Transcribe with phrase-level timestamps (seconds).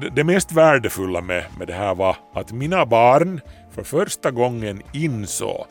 [0.00, 5.66] det mest värdefulla med, med det här var att mina barn för första gången insåg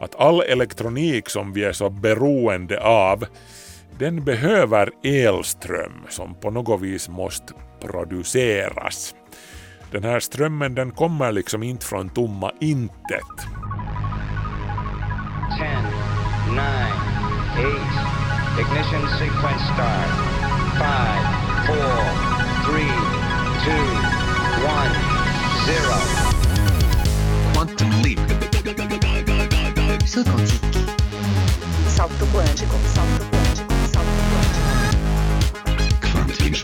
[0.00, 3.26] att all elektronik som vi är så beroende av
[3.98, 9.14] den behöver elström som på något vis måste produceras.
[9.90, 13.36] Den här strömmen den kommer liksom inte från tomma intet.
[15.58, 15.68] 10,
[16.50, 16.62] 9,
[17.58, 18.14] 8,
[18.60, 20.34] ignition sequence start.
[20.78, 20.86] 5,
[21.66, 21.84] 4,
[22.66, 23.03] 3,
[23.64, 23.76] 2, 1,
[25.66, 25.96] 0.
[27.54, 28.18] Quantum leap.
[30.04, 30.78] Salto quântico.
[31.88, 34.68] Salto quântico, salto quântico, salto quântico.
[36.12, 36.54] Quantum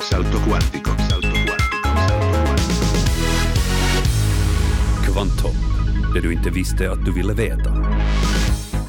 [0.00, 1.76] Salto quantico, salto quântico.
[2.08, 2.84] salto quantico.
[5.12, 5.56] Kvanthopp,
[6.14, 7.70] det du inte visste att du ville veta.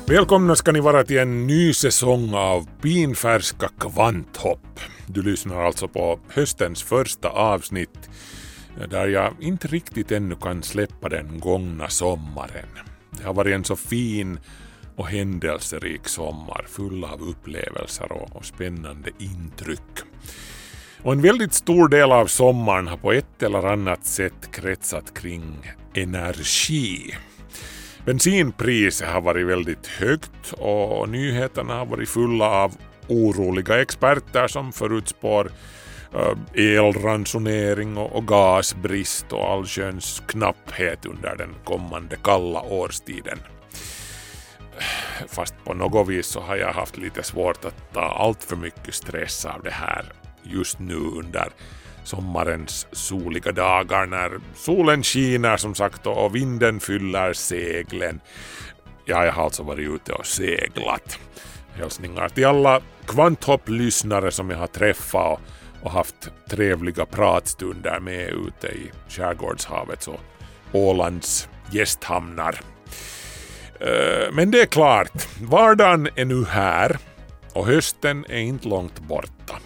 [0.07, 4.79] Välkomna ska ni vara till en ny säsong av pinfärska kvanthopp.
[5.13, 8.09] Du lyssnar alltså på höstens första avsnitt
[8.89, 12.69] där jag inte riktigt ännu kan släppa den gångna sommaren.
[13.11, 14.39] Det har varit en så fin
[14.95, 19.99] och händelserik sommar full av upplevelser och, och spännande intryck.
[21.01, 25.71] Och en väldigt stor del av sommaren har på ett eller annat sätt kretsat kring
[25.93, 27.15] energi.
[28.05, 32.71] Bensinpriset har varit väldigt högt och nyheterna har varit fulla av
[33.07, 35.51] oroliga experter som förutspår
[36.13, 36.37] eh,
[36.77, 43.39] elransonering och gasbrist och allsköns knapphet under den kommande kalla årstiden.
[45.27, 48.93] Fast på något vis så har jag haft lite svårt att ta allt för mycket
[48.93, 50.05] stress av det här
[50.43, 51.47] just nu under
[52.03, 58.19] sommarens soliga dagar när solen skiner som sagt och vinden fyller seglen.
[59.05, 61.19] Ja, jag har alltså varit ute och seglat.
[61.73, 65.39] Hälsningar till alla kvanthopp-lyssnare som jag har träffat och,
[65.85, 70.19] och haft trevliga pratstunder med ute i skärgårdshavet och
[70.71, 72.61] Ålands gästhamnar.
[73.79, 76.97] Eh, men det är klart, vardagen är nu här
[77.53, 79.59] och hösten är inte långt borta.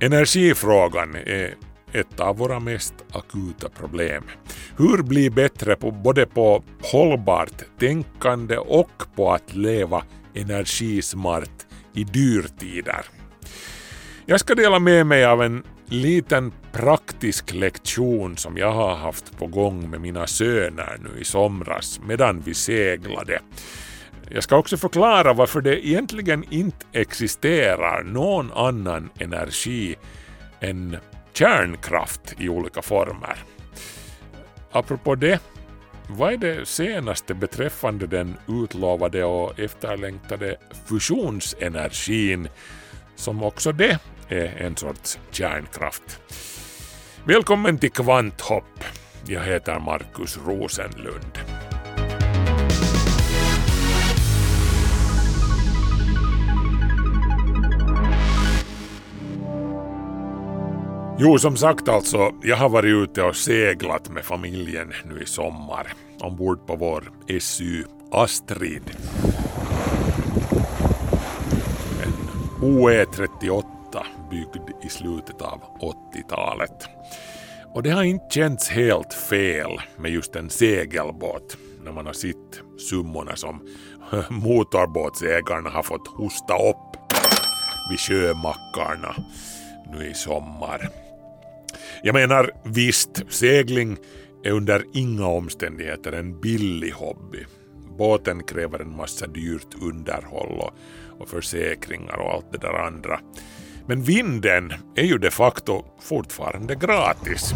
[0.00, 1.54] Energifrågan är
[1.92, 4.24] ett av våra mest akuta problem.
[4.76, 10.04] Hur bli bättre på både på hållbart tänkande och på att leva
[10.34, 13.04] energismart i dyrtider?
[14.26, 19.46] Jag ska dela med mig av en liten praktisk lektion som jag har haft på
[19.46, 23.40] gång med mina söner nu i somras medan vi seglade.
[24.28, 29.96] Jag ska också förklara varför det egentligen inte existerar någon annan energi
[30.60, 30.96] än
[31.32, 33.36] kärnkraft i olika former.
[34.72, 35.40] Apropå det,
[36.16, 40.56] vad är det senaste beträffande den utlovade och efterlängtade
[40.86, 42.48] fusionsenergin
[43.16, 46.20] som också det är en sorts kärnkraft?
[47.24, 48.84] Välkommen till Kvanthopp.
[49.26, 51.38] Jag heter Markus Rosenlund.
[61.18, 65.94] Jo, som sagt alltså, jag har varit ute och seglat med familjen nu i sommar
[66.20, 68.82] ombord på vår SU Astrid.
[72.02, 72.12] En
[72.60, 73.64] OE38
[74.30, 76.88] byggd i slutet av 80-talet.
[77.74, 82.60] Och det har inte känts helt fel med just en segelbåt när man har sett
[82.88, 83.68] summorna som
[84.30, 86.96] motorbåtsägarna har fått hosta upp
[87.90, 89.14] vid sjömackarna
[89.92, 91.01] nu i sommar.
[92.02, 93.96] Jag menar visst, segling
[94.44, 97.44] är under inga omständigheter en billig hobby.
[97.98, 100.74] Båten kräver en massa dyrt underhåll och,
[101.20, 103.20] och försäkringar och allt det där andra.
[103.86, 107.54] Men vinden är ju de facto fortfarande gratis.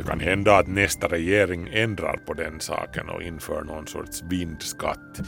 [0.00, 5.20] Det kan hända att nästa regering ändrar på den saken och inför någon sorts vindskatt.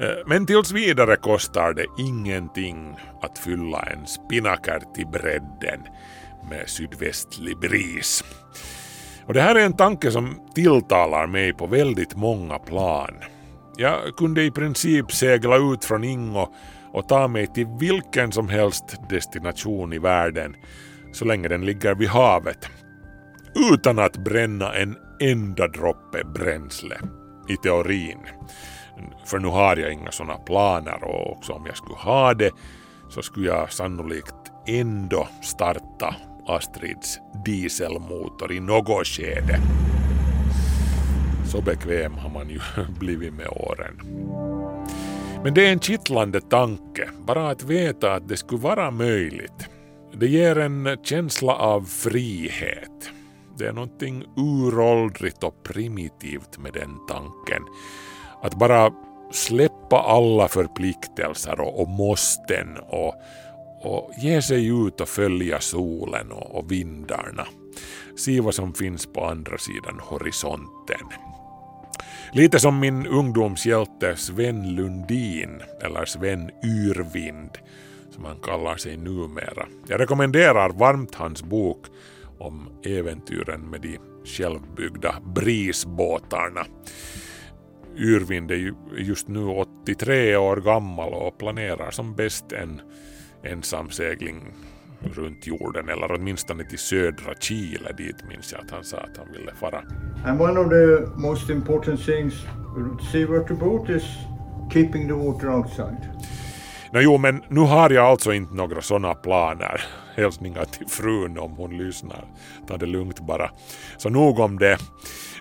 [0.00, 5.80] Eh, men tills vidare kostar det ingenting att fylla en spinnaker till bredden
[6.50, 8.24] med sydvästlig bris.
[9.26, 13.14] Och det här är en tanke som tilltalar mig på väldigt många plan.
[13.76, 16.48] Jag kunde i princip segla ut från Ingo
[16.92, 20.56] och ta mig till vilken som helst destination i världen
[21.12, 22.70] så länge den ligger vid havet
[23.72, 27.00] utan att bränna en enda droppe bränsle.
[27.48, 28.18] I teorin.
[29.26, 32.50] För nu har jag inga sådana planer och också om jag skulle ha det
[33.08, 34.34] så skulle jag sannolikt
[34.66, 36.14] ändå starta
[36.46, 39.60] Astrids dieselmotor i något skede.
[41.46, 42.60] Så bekväm har man ju
[42.98, 44.00] blivit med åren.
[45.44, 49.68] Men det är en kittlande tanke, bara att veta att det skulle vara möjligt.
[50.12, 53.10] Det ger en känsla av frihet.
[53.60, 57.62] Det är någonting uråldrigt och primitivt med den tanken.
[58.42, 58.92] Att bara
[59.32, 63.14] släppa alla förpliktelser och, och måsten och,
[63.82, 67.46] och ge sig ut och följa solen och, och vindarna.
[68.16, 71.06] Se vad som finns på andra sidan horisonten.
[72.32, 77.58] Lite som min ungdomshjälte Sven Lundin, eller Sven Yrvind,
[78.10, 79.66] som han kallar sig numera.
[79.88, 81.86] Jag rekommenderar varmt hans bok
[82.40, 86.66] om äventyren med de självbyggda brisbåtarna.
[87.96, 92.80] Yrvind är just nu 83 år gammal och planerar som bäst en
[93.42, 94.54] ensamsegling
[95.02, 99.32] runt jorden eller åtminstone till södra Chile dit minns jag att han sa att han
[99.32, 99.82] ville fara.
[100.24, 102.34] And one of the most important things
[103.12, 104.04] seawater boat is
[104.72, 106.08] keeping the water outside.
[106.92, 109.80] No, jo, men nu har jag alltså inte några sådana planer.
[110.14, 112.24] Hälsningar till frun om hon lyssnar.
[112.68, 113.50] Ta det lugnt bara.
[113.98, 114.78] Så nog om det.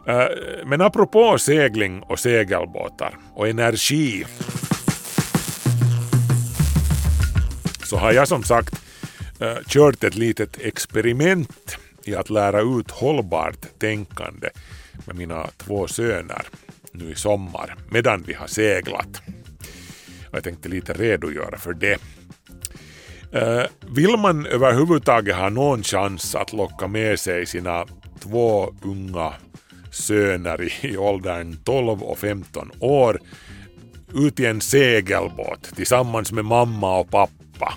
[0.08, 0.26] Eh,
[0.66, 4.26] men apropå segling och segelbåtar och energi
[7.84, 8.82] så har jag som sagt
[9.40, 14.50] eh, kört ett litet experiment i att lära ut hållbart tänkande
[15.06, 16.42] med mina två söner
[16.92, 19.22] nu i sommar medan vi har seglat.
[20.30, 22.02] Och jag tänkte lite redogöra för det.
[23.32, 27.86] Eh, Vill man överhuvudtaget ha någon chans att locka med sig sina
[28.20, 29.34] två unga
[29.92, 33.20] söner i åldern 12 och 15 år
[34.14, 37.74] ut i en segelbåt tillsammans med mamma och pappa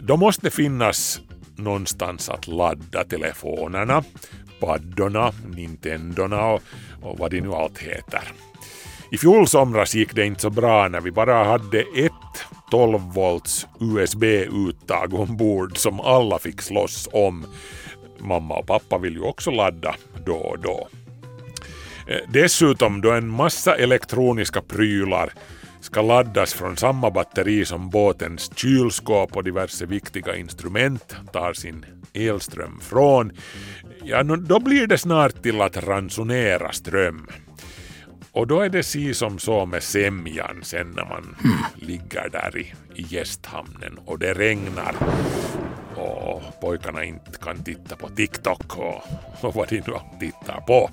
[0.00, 1.20] då måste det finnas
[1.56, 4.04] någonstans att ladda telefonerna,
[4.60, 6.62] paddorna, Nintendona och,
[7.02, 8.22] och vad det nu allt heter.
[9.12, 12.12] I fjol somras gick det inte så bra när vi bara hade ett
[12.70, 17.46] 12 volts USB-uttag ombord som alla fick slåss om.
[18.18, 19.94] Mamma och pappa vill ju också ladda
[20.26, 20.88] då och då.
[22.06, 25.32] Eh, dessutom då en massa elektroniska prylar
[25.80, 32.80] ska laddas från samma batteri som båtens kylskåp och diverse viktiga instrument tar sin elström
[32.80, 33.32] från,
[34.02, 37.26] ja då blir det snart till att ransonera ström.
[38.36, 41.56] Och då är det si som så med sämjan sen när man mm.
[41.74, 44.94] ligger där i, i gästhamnen och det regnar
[45.94, 49.02] och pojkarna inte kan titta på TikTok och,
[49.40, 50.90] och vad de nu tittar på.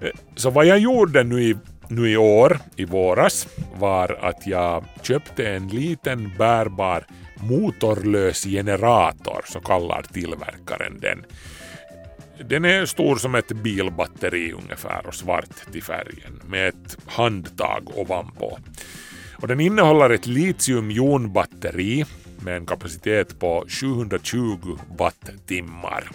[0.00, 1.56] Eh, så vad jag gjorde nu i
[1.88, 3.48] nu i år, i våras,
[3.78, 7.06] var att jag köpte en liten bärbar
[7.36, 11.24] motorlös generator, så kallar tillverkaren den.
[12.38, 18.58] Den är stor som ett bilbatteri ungefär och svart till färgen med ett handtag ovanpå.
[19.36, 22.04] Och den innehåller ett litiumjonbatteri
[22.40, 26.10] med en kapacitet på 720 wattimmar.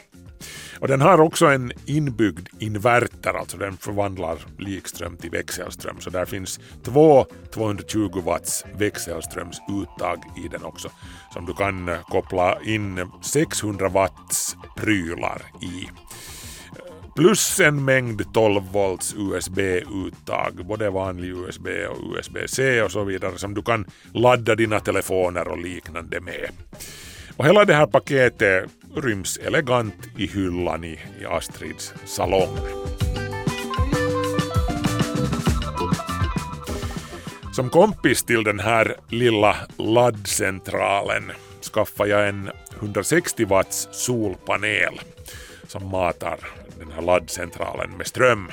[0.79, 5.95] Och den har också en inbyggd inverter, alltså den förvandlar likström till växelström.
[5.99, 10.89] Så där finns två 220 watts växelströmsuttag i den också
[11.33, 15.89] som du kan koppla in 600 watts prylar i.
[17.15, 23.53] Plus en mängd 12 volts USB-uttag, både vanlig USB och USB-C och så vidare som
[23.53, 26.49] du kan ladda dina telefoner och liknande med.
[27.37, 32.57] Och hela det här paketet ryms elegant i hyllan i, i Astrids salong.
[37.53, 41.31] Som kompis till den här lilla laddcentralen
[41.73, 42.49] skaffade jag en
[42.79, 44.99] 160 watts solpanel
[45.69, 46.39] som matar
[46.79, 48.51] den här laddcentralen med ström.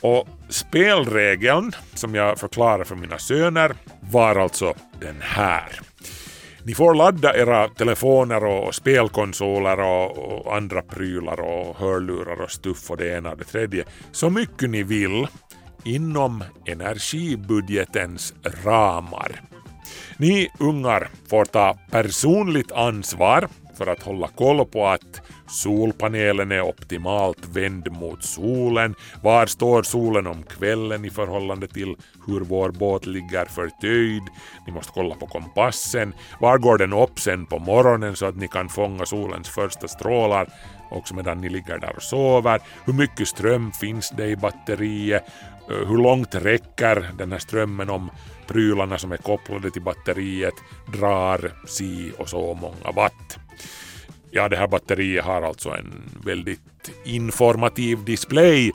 [0.00, 5.80] Och spelregeln som jag förklarar för mina söner var alltså den här.
[6.62, 12.90] Ni får ladda era telefoner och spelkonsoler och, och andra prylar och hörlurar och stuff
[12.90, 15.26] och det ena och det tredje så mycket ni vill
[15.84, 19.42] inom energibudgetens ramar.
[20.16, 27.46] Ni ungar får ta personligt ansvar för att hålla koll på att Solpanelen är optimalt
[27.46, 28.94] vänd mot solen.
[29.22, 31.96] Var står solen om kvällen i förhållande till
[32.26, 34.22] hur vår båt ligger förtöjd?
[34.66, 36.14] Ni måste kolla på kompassen.
[36.40, 40.48] Var går den upp sen på morgonen så att ni kan fånga solens första strålar
[40.90, 42.60] också medan ni ligger där och sover?
[42.84, 45.24] Hur mycket ström finns det i batteriet?
[45.70, 48.10] Eh, hur långt räcker den här strömmen om
[48.46, 50.54] prylarna som är kopplade till batteriet
[50.92, 53.43] drar si och så många watt?
[54.36, 58.72] Ja, det här batteriet har alltså en väldigt informativ display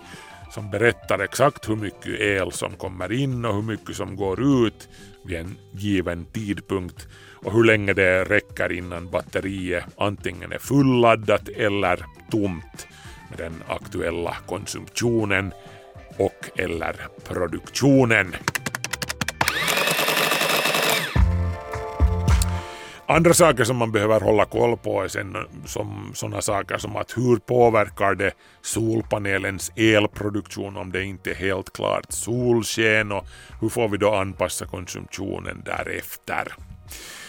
[0.51, 4.89] som berättar exakt hur mycket el som kommer in och hur mycket som går ut
[5.25, 12.05] vid en given tidpunkt och hur länge det räcker innan batteriet antingen är fulladdat eller
[12.31, 12.87] tomt
[13.29, 15.53] med den aktuella konsumtionen
[16.17, 18.35] och eller produktionen.
[23.11, 27.17] Andra saker som man behöver hålla koll på är sen som sådana saker som att
[27.17, 33.25] hur påverkar det solpanelens elproduktion om det inte är helt klart solsken och
[33.61, 36.53] hur får vi då anpassa konsumtionen därefter.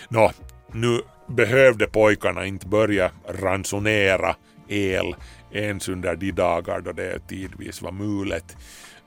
[0.09, 0.31] Nå,
[0.73, 4.37] nu behövde pojkarna inte börja ransonera
[4.69, 5.15] el
[5.53, 8.57] ens under de dagar då det tidvis var mulet.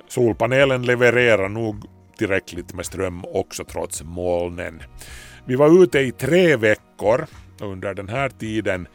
[0.07, 1.85] Solpanelen levererar nog
[2.17, 4.81] tillräckligt med ström också trots molnen.
[5.45, 7.25] Vi var ute i tre veckor
[7.62, 8.88] och under den här tiden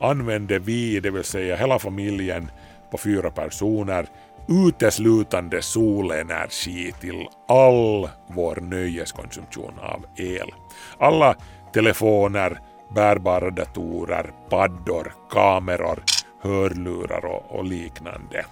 [0.00, 2.50] använde vi, det vill säga hela familjen
[2.90, 4.06] på fyra personer,
[4.48, 10.50] uteslutande solenergi till all vår nöjeskonsumtion av el.
[10.98, 11.36] Alla
[11.72, 12.58] telefoner,
[12.94, 16.02] bärbara datorer, paddor, kameror,
[16.42, 18.46] hörlurar och, och liknande.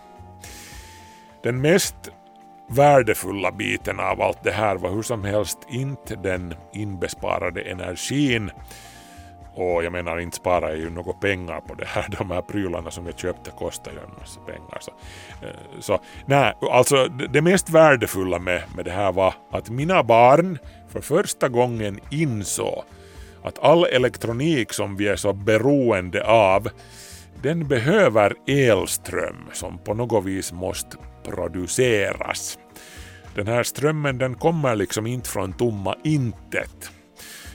[1.43, 1.97] Den mest
[2.69, 8.51] värdefulla biten av allt det här var hur som helst inte den inbesparade energin.
[9.55, 12.07] Och jag menar inte sparar jag ju några pengar på det här.
[12.19, 14.79] De här prylarna som jag köpte kostar ju en massa pengar.
[14.81, 14.91] Så,
[15.47, 20.59] eh, så nej, alltså det mest värdefulla med, med det här var att mina barn
[20.89, 22.85] för första gången insåg
[23.43, 26.69] att all elektronik som vi är så beroende av
[27.43, 32.59] den behöver elström som på något vis måste produceras.
[33.35, 36.91] Den här strömmen den kommer liksom inte från tomma intet.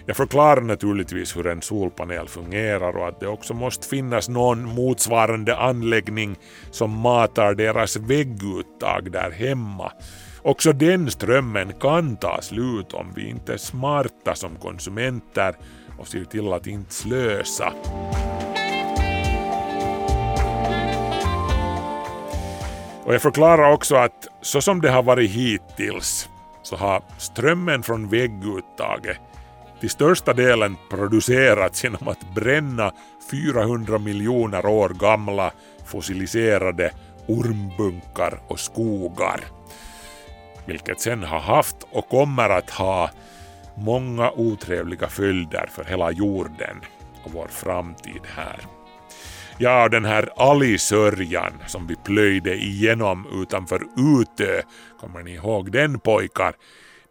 [0.06, 5.58] Jag förklarar naturligtvis hur en solpanel fungerar och att det också måste finnas någon motsvarande
[5.58, 6.36] anläggning
[6.72, 9.92] som matar deras vägguttag där hemma.
[10.42, 15.56] Också den strömmen kan ta slut om vi inte är smarta som konsumenter
[16.00, 17.74] och ser till att inte slösa.
[23.08, 26.30] Och jag förklarar också att så som det har varit hittills
[26.64, 29.18] så har strömmen från vägguttaget
[29.80, 32.92] till största delen producerats genom att bränna
[33.32, 35.52] 400 miljoner år gamla
[35.86, 36.92] fossiliserade
[37.28, 39.40] ormbunkar och skogar.
[40.66, 43.10] Vilket sen har haft och kommer att ha
[43.76, 46.82] många otrevliga följder för hela jorden
[47.24, 48.77] och vår framtid här.
[49.60, 54.62] Ja, den här alisörjan som vi plöjde igenom utanför Utö,
[55.00, 56.56] kommer ni ihåg den pojkar?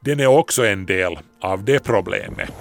[0.00, 2.52] Den är också en del av det problemet.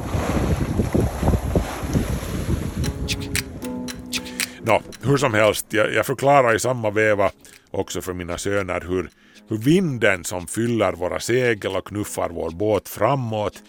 [4.62, 7.32] Nå, hur som helst, jag, jag förklarar i samma veva
[7.72, 9.10] också för mina söner hur,
[9.50, 13.64] hur vinden som fyller våra segel och knuffar vår båt framåt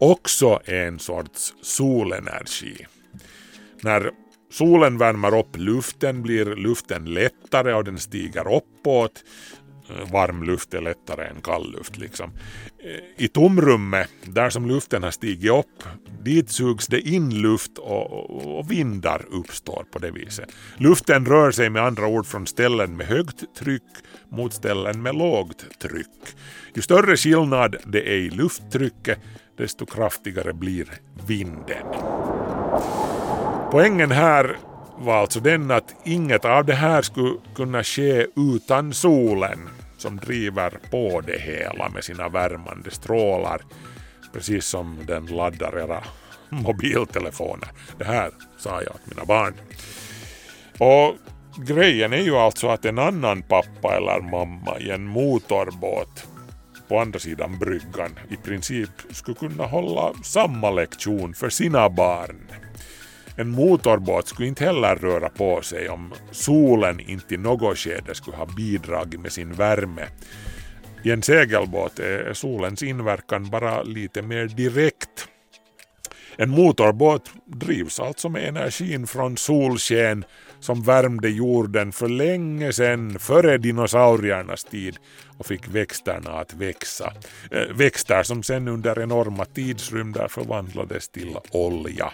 [0.00, 2.86] också är en sorts solenergi.
[3.82, 4.10] När
[4.50, 9.24] solen värmer upp luften blir luften lättare och den stiger uppåt.
[9.90, 11.98] Eh, varm luft är lättare än kall luft.
[11.98, 12.30] Liksom.
[12.78, 15.82] Eh, I tomrummet, där som luften har stigit upp,
[16.22, 20.48] dit sugs det in luft och, och, vindar uppstår på det viset.
[20.76, 23.82] Luften rör sig med andra ord från ställen med högt tryck
[24.28, 26.36] mot ställen med lågt tryck.
[26.74, 29.18] Ju större skillnad det är i lufttrycket,
[29.56, 30.88] desto kraftigare blir
[31.26, 31.86] vinden.
[33.70, 34.56] Poängen här
[34.98, 39.58] var alltså den att inget av det här skulle kunna ske utan solen
[39.98, 43.60] som driver på det hela med sina värmande strålar.
[44.32, 46.04] Precis som den laddar era
[46.48, 47.68] mobiltelefoner.
[47.98, 49.54] Det här sa jag åt mina barn.
[50.78, 51.16] Och
[51.66, 56.26] grejen är ju alltså att en annan pappa eller mamma i en motorbåt
[56.88, 62.36] på andra sidan bryggan i princip skulle kunna hålla samma lektion för sina barn.
[63.38, 68.36] En motorbåt skulle inte heller röra på sig om solen inte i något skede skulle
[68.36, 70.06] ha bidragit med sin värme.
[71.04, 75.28] I en segelbåt är solens inverkan bara lite mer direkt.
[76.36, 80.24] En motorbåt drivs alltså med energin från solsken
[80.60, 84.96] som värmde jorden för länge sedan, före dinosauriernas tid
[85.38, 87.12] och fick växterna att växa.
[87.50, 92.12] Eh, växter som sen under enorma tidsrymder förvandlades till olja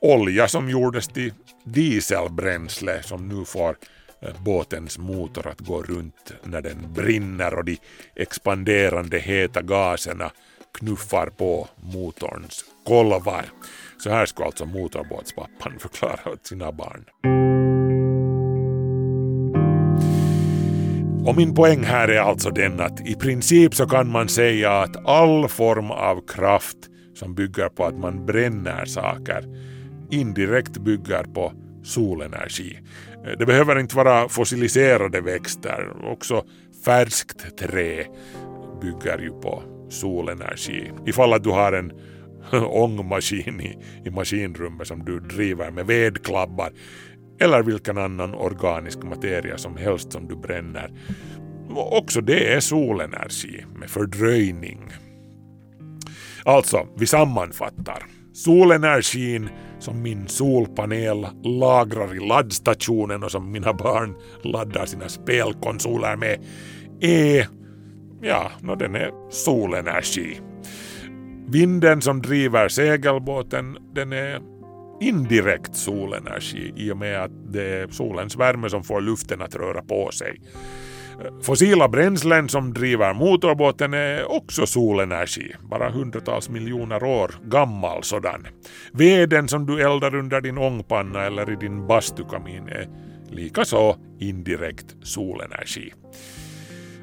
[0.00, 1.32] olja som gjordes till
[1.64, 3.76] dieselbränsle som nu får
[4.20, 7.78] eh, båtens motor att gå runt när den brinner och de
[8.16, 10.30] expanderande heta gaserna
[10.78, 13.44] knuffar på motorns kolvar.
[13.98, 17.04] Så här skulle alltså motorbåtspappan förklara åt sina barn.
[21.26, 25.06] Och min poäng här är alltså den att i princip så kan man säga att
[25.06, 26.76] all form av kraft
[27.14, 29.44] som bygger på att man bränner saker
[30.14, 31.52] indirekt bygger på
[31.82, 32.78] solenergi.
[33.26, 36.44] Eh, det behöver inte vara fossiliserade växter, också
[36.84, 38.04] färskt trä
[38.80, 40.90] bygger ju på solenergi.
[41.06, 41.92] Ifall att du har en
[42.52, 46.72] ångmaskin i, i maskinrummet som du driver med vedklabbar
[47.40, 50.90] eller vilken annan organisk materia som helst som du bränner.
[51.76, 54.80] Också det är solenergi med fördröjning.
[56.44, 58.06] Alltså, vi sammanfattar.
[58.34, 59.48] Solenergin
[59.78, 66.44] som min solpanel lagrar i laddstationen och som mina barn laddar sina spelkonsoler med
[67.00, 67.48] är,
[68.22, 70.40] ja, no, den är solenergi.
[71.48, 74.40] Vinden som driver segelbåten den är
[75.00, 79.82] indirekt solenergi i och med att det är solens värme som får luften att röra
[79.82, 80.40] på sig.
[81.42, 88.46] Fossila bränslen som driver motorbåten är också solenergi, bara hundratals miljoner år gammal sådan.
[88.92, 92.88] Veden som du eldar under din ångpanna eller i din bastukamin är
[93.30, 95.92] likaså indirekt solenergi.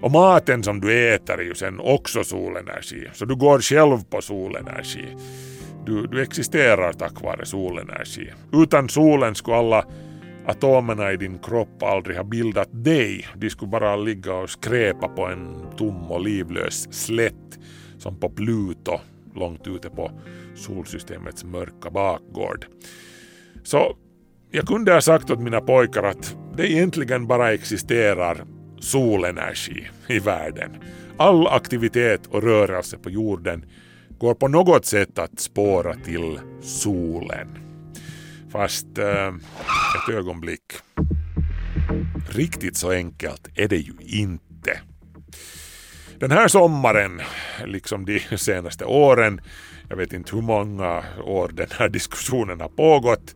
[0.01, 4.21] Och maten som du äter är ju sen också solenergi, så du går själv på
[4.21, 5.15] solenergi.
[5.85, 8.31] Du, du existerar tack vare solenergi.
[8.53, 9.85] Utan solen skulle alla
[10.45, 13.27] atomerna i din kropp aldrig har bildat dig.
[13.35, 17.59] De skulle bara ligga och skräpa på en tom och livlös slätt
[17.97, 18.99] som på Pluto
[19.35, 20.11] långt ute på
[20.55, 22.65] solsystemets mörka bakgård.
[23.63, 23.95] Så
[24.51, 28.45] jag kunde ha sagt åt mina pojkar att det egentligen bara existerar
[28.79, 30.71] solenergi i världen.
[31.17, 33.65] All aktivitet och rörelse på jorden
[34.19, 37.70] går på något sätt att spåra till solen.
[38.51, 40.73] Fast eh, ett ögonblick.
[42.29, 44.79] Riktigt så enkelt är det ju inte.
[46.19, 47.21] Den här sommaren,
[47.65, 49.41] liksom de senaste åren,
[49.89, 53.35] jag vet inte hur många år den här diskussionen har pågått,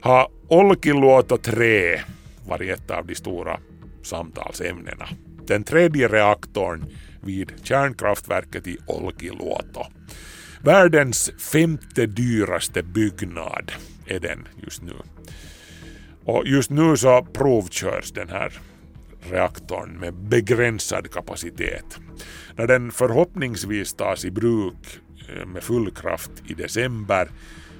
[0.00, 2.00] har Olkiluoto 3
[2.46, 3.60] varit ett av de stora
[4.02, 5.08] samtalsämnena.
[5.46, 6.84] Den tredje reaktorn
[7.20, 9.86] vid kärnkraftverket i Olkiluoto.
[10.62, 13.72] Världens femte dyraste byggnad
[14.06, 14.94] är den just nu.
[16.24, 18.52] Och just nu så provkörs den här
[19.30, 21.98] reaktorn med begränsad kapacitet.
[22.56, 27.30] När den förhoppningsvis tas i bruk eh, med full kraft i december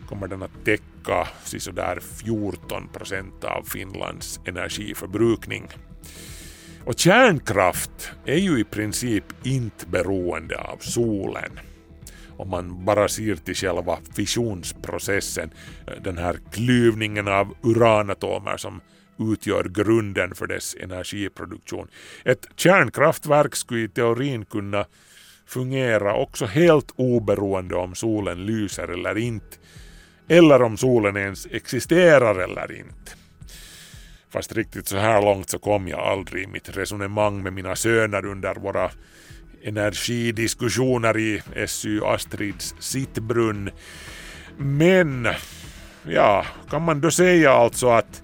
[0.09, 5.69] kommer den att täcka sådär 14 procent av Finlands energiförbrukning.
[6.85, 11.61] Och kärnkraft är ju i princip inte beroende av solen
[12.37, 15.51] om man bara ser till själva fissionsprocessen,
[15.87, 18.81] eh, den här klyvningen av uranatomer som
[19.19, 21.89] utgör grunden för dess energiproduktion.
[22.25, 24.87] Ett kärnkraftverk skulle i teorin kunna
[25.47, 29.57] fungera också helt oberoende om solen lyser eller inte,
[30.29, 33.13] eller om solen ens existerar eller inte.
[34.31, 38.27] Fast riktigt så här långt så kom jag aldrig i mitt resonemang med mina söner
[38.27, 38.91] under våra
[39.67, 43.71] energidiskussioner i SY Astrids sittbrunn.
[44.57, 45.29] Men,
[46.09, 48.23] ja, kan man då säga alltså att,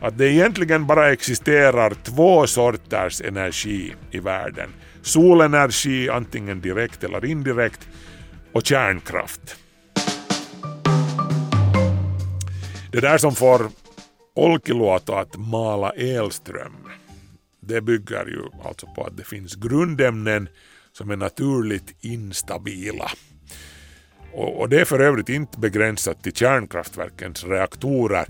[0.00, 4.70] att det egentligen bara existerar två sorters energi i världen.
[5.02, 7.88] Solenergi, antingen direkt eller indirekt,
[8.52, 9.56] och kärnkraft.
[12.92, 13.70] Det där som får
[14.34, 16.76] Olkiluoto att mala elström
[17.66, 20.48] det bygger ju alltså på att det finns grundämnen
[20.92, 23.10] som är naturligt instabila.
[24.32, 28.26] Och, och det är för övrigt inte begränsat till kärnkraftverkens reaktorer.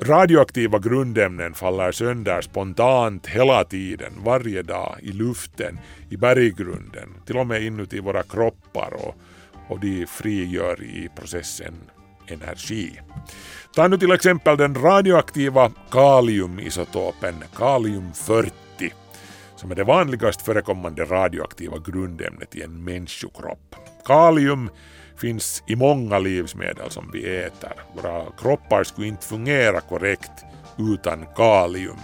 [0.00, 5.78] Radioaktiva grundämnen faller sönder spontant hela tiden, varje dag, i luften,
[6.10, 9.14] i berggrunden, till och med inuti våra kroppar och,
[9.68, 11.74] och de frigör i processen
[12.26, 13.00] energi.
[13.74, 18.65] Ta nu till exempel den radioaktiva kaliumisotopen kalium-40
[19.56, 23.76] som är det vanligast förekommande radioaktiva grundämnet i en människokropp.
[24.04, 24.70] Kalium
[25.16, 27.72] finns i många livsmedel som vi äter.
[27.94, 30.44] Våra kroppar skulle inte fungera korrekt
[30.78, 31.98] utan kalium.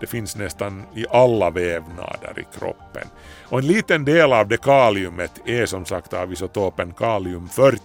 [0.00, 3.08] Det finns nästan i alla vävnader i kroppen.
[3.48, 7.78] Och en liten del av det kaliumet är som sagt av isotopen kalium-40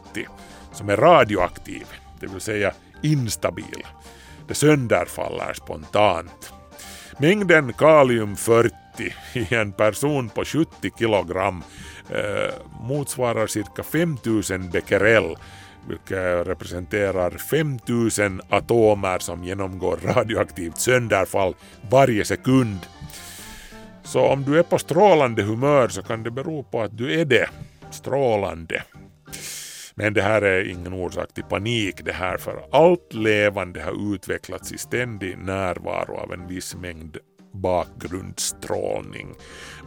[0.71, 1.87] som är radioaktiv,
[2.19, 3.87] det vill säga instabil.
[4.47, 6.53] Det sönderfaller spontant.
[7.17, 11.63] Mängden kalium-40 i en person på 70 kilogram
[12.09, 15.35] eh, motsvarar cirka 5000 becquerel
[15.87, 21.55] vilket representerar 5000 atomer som genomgår radioaktivt sönderfall
[21.89, 22.79] varje sekund.
[24.03, 27.25] Så om du är på strålande humör så kan det bero på att du är
[27.25, 27.49] det.
[27.91, 28.83] Strålande.
[29.95, 34.71] Men det här är ingen orsak till panik det här för allt levande har utvecklats
[34.71, 37.17] i ständig närvaro av en viss mängd
[37.61, 39.35] bakgrundsstrålning.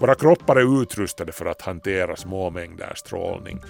[0.01, 3.61] Våra kroppar är utrustade för att hantera små mängder strålning.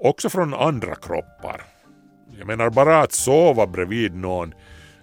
[0.00, 1.62] Också från andra kroppar.
[2.38, 4.54] Jag menar bara att sova bredvid någon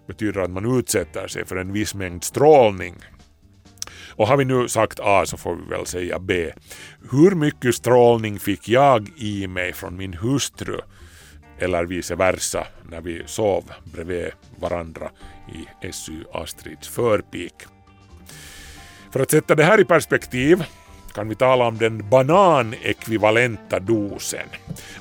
[0.07, 2.95] betyder att man utsätter sig för en viss mängd strålning.
[4.15, 6.51] Och har vi nu sagt A så får vi väl säga B.
[7.11, 10.79] Hur mycket strålning fick jag i mig från min hustru
[11.59, 15.09] eller vice versa när vi sov bredvid varandra
[15.53, 17.74] i SU Astrids förpik?
[19.15, 20.65] För att sätta det här i perspektiv
[21.13, 24.47] kan vi tala om den bananekvivalenta dosen.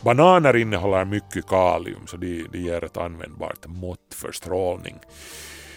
[0.03, 4.99] Bananer innehåller mycket kalium så de, de ger ett användbart mått för strålning.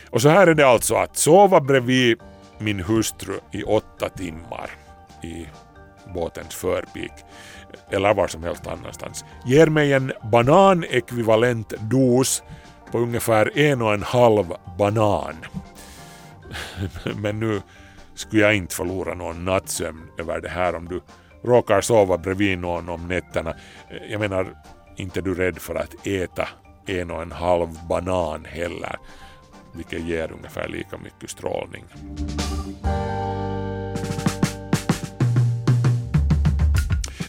[0.10, 2.20] Och så här är det alltså att sova bredvid
[2.58, 4.70] min hustru i åtta timmar
[5.24, 5.48] i
[6.14, 7.14] båtens förpik
[7.90, 12.44] eller var som helst annanstans ger mig en bananekvivalent dos
[12.92, 15.36] på ungefär en och en halv banan.
[17.16, 17.62] Men nu
[18.18, 21.02] skulle jag inte förlora någon nattsömn över det här om du
[21.44, 23.56] råkar sova bredvid någon om nätterna.
[24.10, 24.48] Jag menar,
[24.96, 26.48] inte är du rädd för att äta
[26.88, 28.96] en och en halv banan heller,
[29.76, 31.86] vilket ger ungefär lika mycket strålning.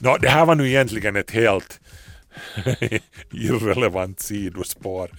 [0.01, 1.81] Nå, det här var nu egentligen ett helt
[3.33, 5.11] irrelevant sidospår.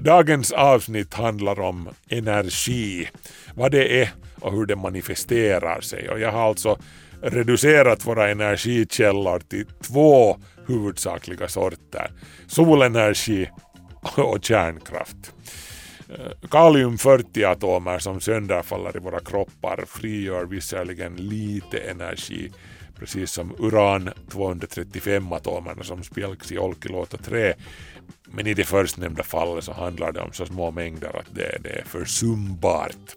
[0.00, 3.08] Dagens avsnitt handlar om energi,
[3.54, 6.08] vad det är och hur det manifesterar sig.
[6.08, 6.78] Och jag har alltså
[7.22, 12.10] reducerat våra energikällor till två huvudsakliga sorter.
[12.46, 13.50] Solenergi
[14.16, 15.34] och kärnkraft.
[16.08, 22.52] Eh, Kalium 40 atomer som sönderfaller i våra kroppar frigör visserligen lite energi
[22.98, 27.54] precis som uran 235 atomerna som spjälks i Olkiluoto 3
[28.24, 31.70] men i det förstnämnda fallet så handlar det om så små mängder att det, det
[31.70, 33.16] är försumbart.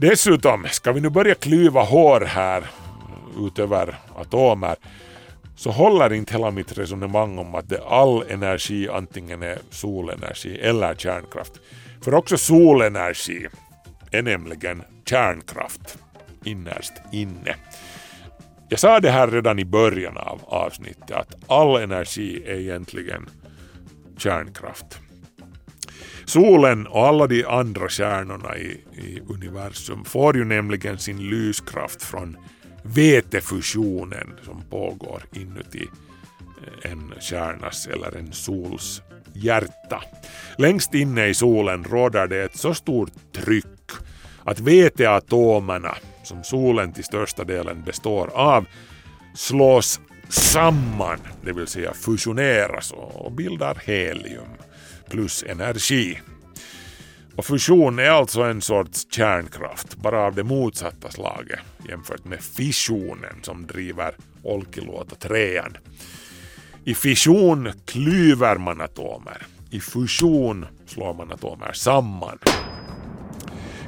[0.00, 2.64] Dessutom, ska vi nu börja klyva hår här
[3.46, 4.76] utöver atomer
[5.56, 10.94] så håller inte hela mitt resonemang om att det all energi antingen är solenergi eller
[10.94, 11.52] kärnkraft.
[12.02, 13.48] För också solenergi
[14.10, 15.98] är nämligen kärnkraft
[16.44, 17.54] innerst inne.
[18.68, 23.28] Jag sa det här redan i början av avsnittet att all energi är egentligen
[24.18, 24.98] kärnkraft.
[26.28, 32.36] Solen och alla de andra stjärnorna i, i universum får ju nämligen sin lyskraft från
[32.82, 35.88] vetefusionen som pågår inuti
[36.82, 40.02] eh, en kärnas eller en sols hjärta.
[40.58, 43.90] Längst inne i solen råder det ett så stort tryck
[44.44, 48.66] att veteatomerna, som solen till största delen består av,
[49.34, 54.48] slås samman, det vill säga fusioneras och bildar helium
[55.08, 56.20] plus energi.
[57.36, 63.42] Och fusion är alltså en sorts kärnkraft, bara av det motsatta slaget jämfört med fissionen
[63.42, 65.62] som driver Olkiluoto 3
[66.84, 72.38] I fission klyver man atomer, i fusion slår man atomer samman.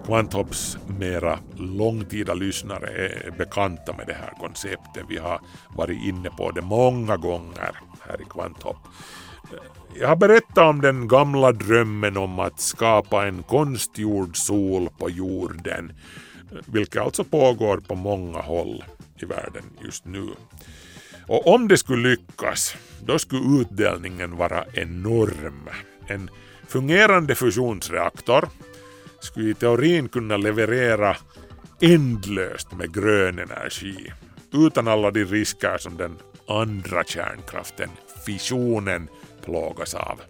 [0.06, 5.04] Kvanthopps mera långtida lyssnare är bekanta med det här konceptet.
[5.08, 5.40] Vi har
[5.76, 8.76] varit inne på det många gånger här i Kvanthopp.
[9.94, 15.92] Jag har berättat om den gamla drömmen om att skapa en konstgjord sol på jorden,
[16.66, 18.84] vilket alltså pågår på många håll
[19.18, 20.28] i världen just nu.
[21.26, 25.68] Och om det skulle lyckas, då skulle utdelningen vara enorm.
[26.06, 26.30] En
[26.68, 28.48] fungerande fusionsreaktor
[29.20, 31.16] skulle i teorin kunna leverera
[31.80, 34.12] ändlöst med grön energi
[34.52, 37.90] utan alla de risker som den andra kärnkraften,
[38.26, 39.08] fissionen,
[39.42, 40.20] plågas av.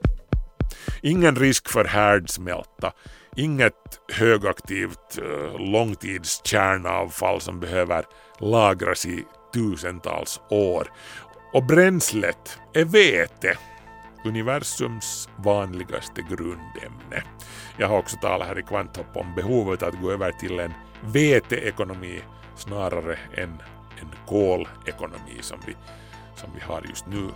[1.03, 2.92] Ingen risk för härdsmälta,
[3.37, 8.05] inget högaktivt eh, långtidskärnavfall som behöver
[8.38, 10.88] lagras i tusentals år.
[11.53, 13.59] Och bränslet är vete,
[14.25, 17.23] universums vanligaste grundämne.
[17.77, 22.20] Jag har också talat här i Kvanthopp om behovet att gå över till en veteekonomi
[22.57, 23.62] snarare än
[24.01, 25.77] en kolekonomi som vi,
[26.37, 27.29] som vi har just nu.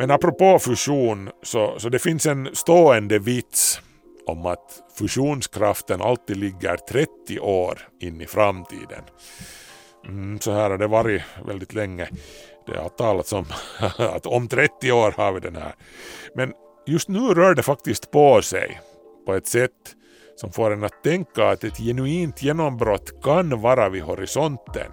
[0.00, 3.80] Men apropå fusion, så, så det finns en stående vits
[4.26, 9.02] om att fusionskraften alltid ligger 30 år in i framtiden.
[10.06, 12.08] Mm, så här har det varit väldigt länge.
[12.66, 13.46] Det har talats om
[13.98, 15.74] att om 30 år har vi den här.
[16.34, 16.52] Men
[16.86, 18.80] just nu rör det faktiskt på sig
[19.26, 19.96] på ett sätt
[20.36, 24.92] som får en att tänka att ett genuint genombrott kan vara vid horisonten.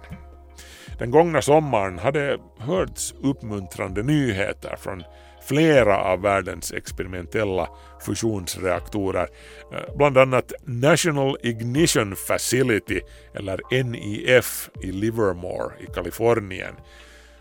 [0.98, 5.04] Den gångna sommaren hade hörts uppmuntrande nyheter från
[5.42, 7.68] flera av världens experimentella
[8.00, 9.28] fusionsreaktorer,
[9.72, 13.00] eh, bland annat National Ignition Facility
[13.34, 16.74] eller NIF i Livermore i Kalifornien,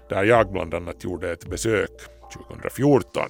[0.09, 1.91] där jag bland annat gjorde ett besök
[2.49, 3.29] 2014.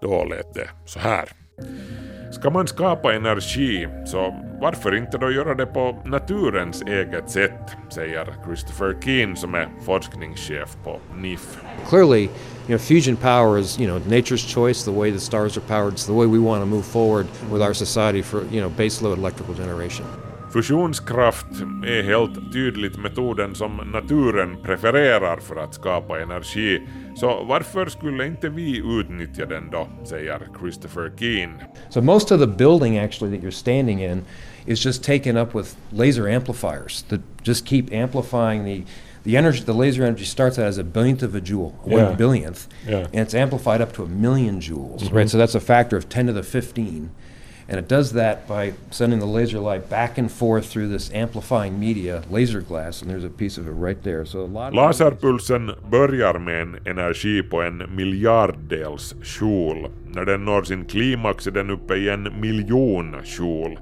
[0.00, 1.45] Då lät det så här.
[2.32, 8.34] Ska man skapa energi, så varför inte då göra det på naturens eget sätt, säger
[8.46, 11.58] Christopher Keen som är forskningschef på NIF.
[11.88, 12.28] Clearly, you
[12.66, 16.06] know, fusion power is, you know, nature's choice, the way the stars are powered, it's
[16.06, 19.54] the way we want to move forward with our society for, you know, baseload electrical
[19.54, 20.06] generation.
[20.52, 21.46] Fusionskraft
[21.86, 26.82] är helt tydligt metoden som naturen prefererar för att skapa energi,
[27.16, 31.50] så varför skulle inte vi utnyttja den då, säger Christopher Keen.
[31.88, 34.22] So most of the building actually that you're standing in
[34.66, 38.84] is just taken up with laser amplifiers that just keep amplifying the
[39.24, 42.04] the energy, the laser energy starts out as a billionth of a joule, Yeah.
[42.06, 43.06] one billionth, Yeah.
[43.12, 45.12] and it's amplified up to a million joules, right?
[45.12, 45.26] Mm-hmm.
[45.28, 47.10] So that's a factor of 10 to the 15.
[47.68, 51.80] And it does that by sending the laser light back and forth through this amplifying
[51.80, 54.24] media, laser glass, and there's a piece of it right there.
[54.24, 59.88] So a lot Laserpulsen börjar med en energi på en miljarddels joule.
[60.06, 63.76] När den når sin klimax är den uppe i en miljon joule.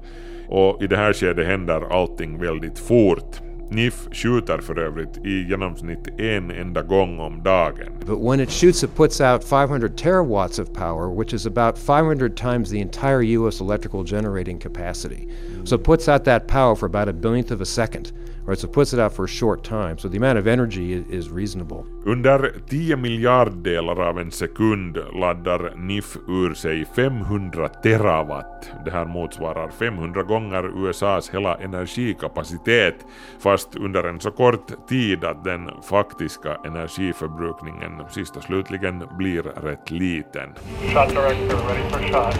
[0.47, 3.41] Och i det här skedet händer allting väldigt fort.
[3.69, 7.93] NIF skjuter för övrigt i genomsnitt en enda gång om dagen.
[8.05, 12.37] But when it shoots, it puts out 500 terawatts of power, which is about 500
[12.37, 13.61] times the entire U.S.
[13.61, 15.27] electrical generating capacity.
[15.63, 18.11] So it puts out that power for about a billionth of a second,
[18.45, 18.59] right?
[18.59, 19.97] So it puts it out for a short time.
[19.97, 21.85] So the amount of energy is, is reasonable.
[22.05, 28.71] Under 10 miljarddelar av en sekund laddar NIF ur sig 500 terawatt.
[28.85, 32.95] Det här motsvarar 500 gånger USAs hela energikapacitet,
[33.39, 39.91] fast under en så kort tid att den faktiska energiförbrukningen sist och slutligen blir rätt
[39.91, 40.49] liten.
[40.93, 42.33] Shot director, ready for shot.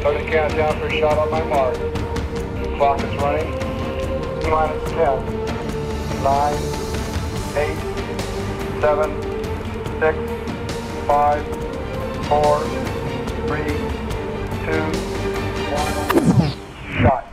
[0.00, 1.76] Start the countdown for shot on my mark.
[2.76, 3.76] Clock is running.
[4.50, 5.45] Minus 10,
[6.26, 6.56] 9, 8,
[7.54, 9.10] 7,
[10.00, 10.18] 6,
[11.06, 11.44] 5,
[12.28, 12.60] 4,
[13.48, 13.64] 3,
[14.64, 14.72] 2,
[15.72, 15.86] 1.
[17.02, 17.24] Shot.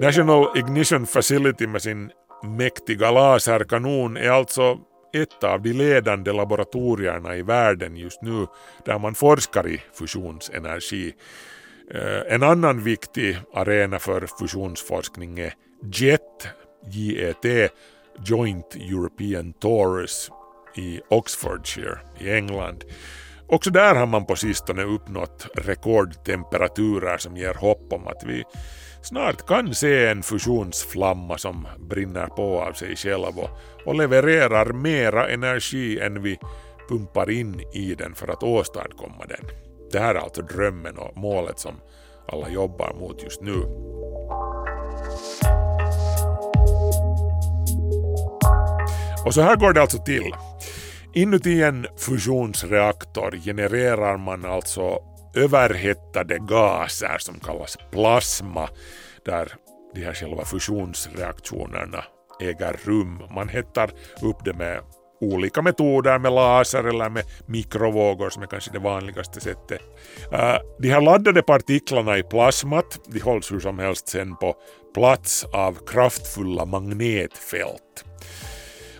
[0.00, 2.10] National Ignition Facility med sin
[2.42, 4.78] mäktiga laserkanon är alltså
[5.12, 8.46] ett av de ledande laboratorierna i världen just nu
[8.84, 11.14] där man forskar i fusionsenergi.
[11.94, 15.54] Eh, en annan viktig arena för fusionsforskning är
[15.92, 16.48] JET,
[16.90, 17.72] JET,
[18.26, 20.30] Joint European Torus
[20.76, 22.84] i Oxfordshire i England.
[23.46, 28.44] Också där har man på sistone uppnått rekordtemperaturer som ger hopp om att vi
[29.02, 33.50] snart kan se en fusionsflamma som brinner på av sig själv och,
[33.84, 36.38] och levererar mera energi än vi
[36.88, 39.67] pumpar in i den för att åstadkomma den.
[39.92, 41.80] Det här är alltså drömmen och målet som
[42.32, 43.62] alla jobbar mot just nu.
[49.24, 50.34] Och så här går det alltså till.
[51.14, 54.98] Inuti en fusionsreaktor genererar man alltså
[55.34, 58.68] överhettade gaser som kallas plasma
[59.24, 59.52] där
[59.94, 62.04] de här själva fusionsreaktionerna
[62.40, 63.22] äger rum.
[63.34, 63.90] Man hettar
[64.22, 64.80] upp det med
[65.20, 69.80] olika metoder med laser eller med mikrovågor som är kanske det vanligaste sättet.
[70.32, 74.54] Äh, de här laddade partiklarna i plasmat de hålls hur som helst sen på
[74.94, 78.04] plats av kraftfulla magnetfält.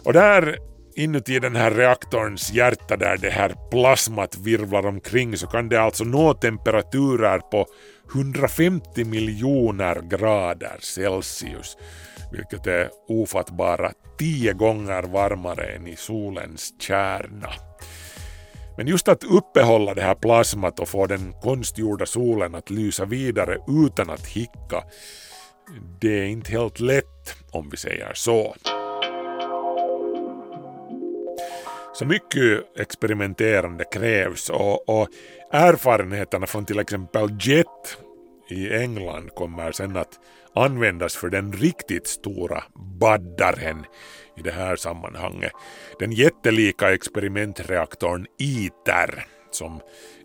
[0.04, 0.59] Och där
[0.99, 6.05] inuti den här reaktorns hjärta där det här plasmat virvlar omkring så kan det alltså
[6.05, 7.67] nå temperaturer på
[8.15, 11.77] 150 miljoner grader Celsius,
[12.33, 17.51] vilket är ofattbara tio gånger varmare än i solens kärna.
[18.77, 23.59] Men just att uppehålla det här plasmat och få den konstgjorda solen att lysa vidare
[23.87, 24.85] utan att hicka,
[26.01, 28.55] det är inte helt lätt om vi säger så.
[31.99, 35.09] Så mycket experimenterande krävs och, och
[35.51, 37.99] erfarenheterna från till exempel JET
[38.51, 40.19] i England kommer sen att
[40.55, 42.65] användas för den riktigt stora
[43.01, 43.85] baddaren
[44.37, 45.53] i det här sammanhanget.
[45.99, 49.81] Den jättelika experimentreaktorn ITER som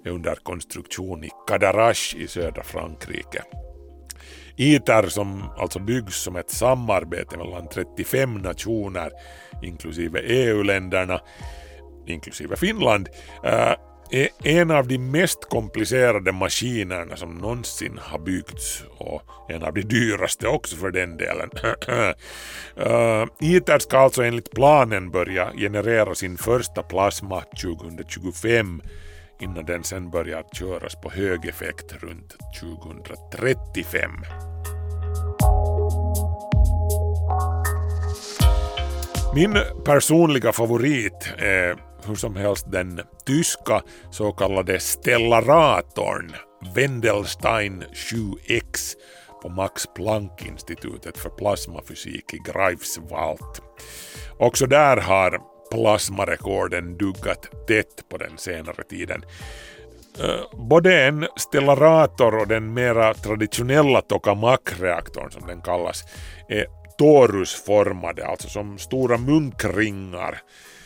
[0.05, 3.43] är under konstruktion i Cadarache i södra Frankrike.
[4.55, 9.11] ITER som alltså byggs som ett samarbete mellan 35 nationer
[9.63, 11.21] inklusive EU-länderna
[12.05, 13.09] inklusive Finland,
[13.43, 13.73] eh,
[14.13, 19.81] är en av de mest komplicerade maskinerna som någonsin har byggts och en av de
[19.81, 21.49] dyraste också för den delen.
[22.77, 28.81] uh, ITER ska alltså enligt planen börja generera sin första plasma 2025
[29.39, 34.11] innan den sen börjar köras på hög effekt runt 2035.
[39.35, 46.35] Min personliga favorit är hur som helst den tyska så kallade stellaratorn
[46.75, 48.95] Wendelstein 7X
[49.41, 53.59] på Max Planck-institutet för plasmafysik i Greifswald.
[54.37, 59.23] Också där har plasmarekorden duggat tätt på den senare tiden.
[60.19, 66.03] Eh, både en stellarator och den mera traditionella tokamak-reaktorn som den kallas
[66.49, 66.65] är
[66.97, 70.41] torusformade, alltså som stora munkringar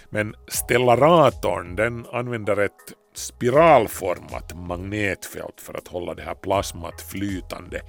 [0.09, 7.81] men stellaratorn den använder ett spiralformat magnetfält för att hålla det här plasmat flytande.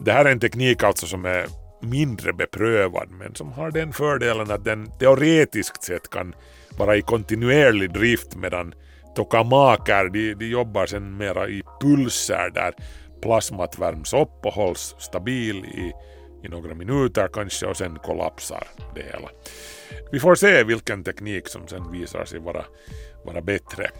[0.00, 1.46] Det här är en teknik alltså som är
[1.80, 6.34] mindre beprövad men som har den fördelen att den teoretiskt sett kan
[6.78, 8.74] vara i kontinuerlig drift medan
[9.14, 12.74] tokamaker de, de jobbar sen mera i pulser där
[13.22, 15.92] plasmat värms upp och hålls stabil i,
[16.46, 19.28] i några minuter kanske och sen kollapsar det hela.
[20.12, 22.64] Vi får se vilken teknik som sen visar sig vara,
[23.24, 23.90] vara bättre.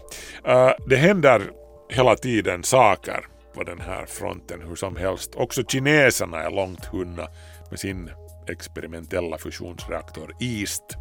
[0.49, 1.51] Uh, det händer
[1.91, 5.35] hela tiden saker på den här fronten hur som helst.
[5.35, 7.29] Också kineserna är långt hunna
[7.71, 8.11] med sin
[8.49, 10.97] experimentella fusionsreaktor East.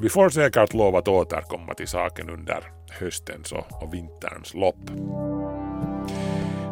[0.00, 4.90] Vi får säkert lov att återkomma till saken under höstens och vinterns lopp.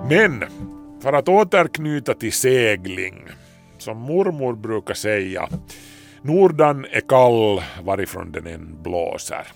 [0.09, 0.45] Men
[1.03, 3.25] för att återknyta till segling,
[3.79, 5.49] som mormor brukar säga,
[6.27, 9.47] Nordan är kall varifrån den än blåser.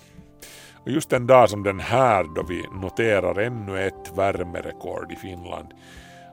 [0.83, 5.67] Och just en dag som den här då vi noterar ännu ett värmerekord i Finland.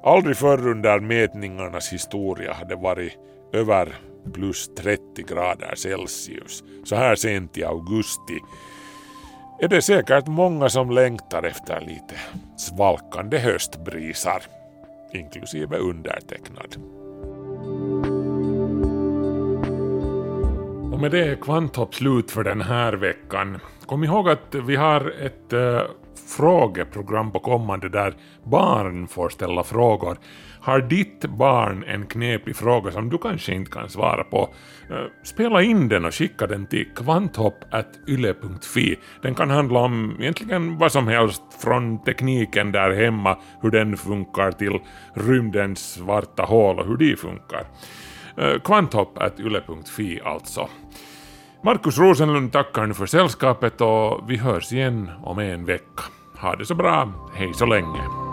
[0.02, 3.12] Aldrig förr under mätningarnas historia hade varit
[3.52, 3.94] över
[4.34, 8.38] plus 30 grader Celsius så här sent i augusti
[9.60, 12.14] är det säkert många som längtar efter lite
[12.56, 14.42] svalkande höstbrisar,
[15.12, 16.76] inklusive undertecknad.
[20.96, 23.58] Och med det är Kvanthopp slut för den här veckan.
[23.86, 25.80] Kom ihåg att vi har ett äh,
[26.36, 30.18] frågeprogram på kommande där barn får ställa frågor.
[30.60, 34.48] Har ditt barn en knepig fråga som du kanske inte kan svara på?
[34.90, 38.96] Äh, spela in den och skicka den till kvanthopp.yle.fi.
[39.22, 44.52] Den kan handla om egentligen vad som helst, från tekniken där hemma, hur den funkar,
[44.52, 44.78] till
[45.14, 47.66] rymdens svarta hål och hur de funkar.
[48.38, 50.68] Eh, kvanthopp.yle.fi alltså.
[51.62, 56.02] Markus Rosenlund tackar nu för sällskapet och vi hörs igen om en vecka.
[56.38, 58.25] Ha det så bra, hej så länge.